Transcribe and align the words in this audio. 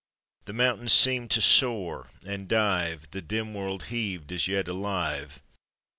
The 0.45 0.53
mountains 0.53 0.93
seemed 0.93 1.29
to 1.29 1.41
soar 1.41 2.07
and 2.25 2.47
dive; 2.47 3.11
The 3.11 3.21
dim 3.21 3.53
world 3.53 3.83
heaved 3.93 4.31
as 4.31 4.47
yet 4.47 4.67
alive. 4.67 5.43